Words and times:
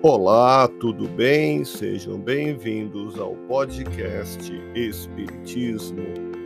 Olá, 0.00 0.68
tudo 0.78 1.08
bem? 1.08 1.64
Sejam 1.64 2.20
bem-vindos 2.20 3.18
ao 3.18 3.34
podcast 3.48 4.52
Espiritismo. 4.72 6.04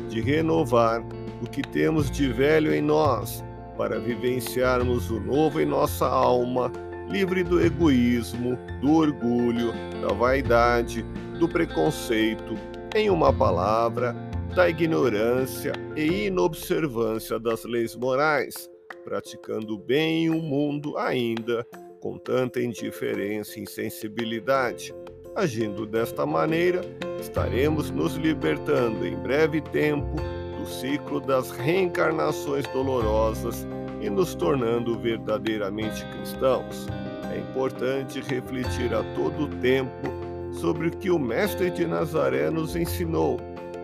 de 0.10 0.22
renovar 0.22 1.04
o 1.42 1.50
que 1.50 1.62
temos 1.62 2.10
de 2.10 2.28
velho 2.32 2.74
em 2.74 2.82
nós, 2.82 3.44
para 3.78 4.00
vivenciarmos 4.00 5.12
o 5.12 5.20
novo 5.20 5.62
em 5.62 5.66
nossa 5.66 6.08
alma, 6.08 6.72
livre 7.10 7.44
do 7.44 7.62
egoísmo, 7.62 8.58
do 8.82 8.94
orgulho, 8.94 9.72
da 10.02 10.14
vaidade, 10.14 11.04
do 11.40 11.48
preconceito, 11.48 12.56
em 12.96 13.10
uma 13.10 13.32
palavra, 13.32 14.16
da 14.56 14.68
ignorância 14.68 15.74
e 15.96 16.26
inobservância 16.26 17.40
das 17.40 17.64
leis 17.64 17.96
morais, 17.96 18.70
praticando 19.04 19.78
bem 19.78 20.30
o 20.30 20.42
mundo 20.42 20.98
ainda 20.98 21.64
com 22.00 22.18
tanta 22.18 22.60
indiferença 22.62 23.60
e 23.60 23.64
insensibilidade. 23.64 24.94
Agindo 25.38 25.86
desta 25.86 26.26
maneira, 26.26 26.82
estaremos 27.22 27.92
nos 27.92 28.16
libertando 28.16 29.06
em 29.06 29.16
breve 29.16 29.62
tempo 29.62 30.16
do 30.58 30.66
ciclo 30.66 31.22
das 31.22 31.52
reencarnações 31.52 32.66
dolorosas 32.74 33.68
e 34.02 34.10
nos 34.10 34.34
tornando 34.34 34.98
verdadeiramente 34.98 36.04
cristãos. 36.08 36.88
É 37.32 37.38
importante 37.38 38.20
refletir 38.20 38.92
a 38.96 39.04
todo 39.14 39.48
tempo 39.62 40.08
sobre 40.54 40.88
o 40.88 40.92
que 40.92 41.12
o 41.12 41.20
Mestre 41.20 41.70
de 41.70 41.86
Nazaré 41.86 42.50
nos 42.50 42.76
ensinou, 42.76 43.38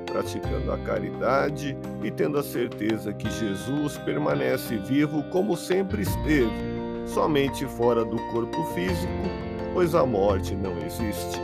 praticando 0.07 0.71
a 0.71 0.77
caridade 0.79 1.77
e 2.03 2.09
tendo 2.09 2.39
a 2.39 2.43
certeza 2.43 3.13
que 3.13 3.29
Jesus 3.29 3.95
permanece 3.99 4.77
vivo 4.77 5.21
como 5.25 5.55
sempre 5.55 6.01
esteve, 6.01 6.49
somente 7.05 7.63
fora 7.67 8.03
do 8.03 8.17
corpo 8.31 8.63
físico 8.73 9.52
pois 9.73 9.93
a 9.95 10.05
morte 10.05 10.55
não 10.55 10.77
existe. 10.77 11.41